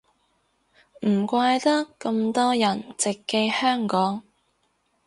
[1.05, 4.23] 唔怪得咁多人直寄香港